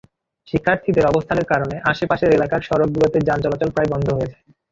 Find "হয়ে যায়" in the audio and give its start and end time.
4.13-4.43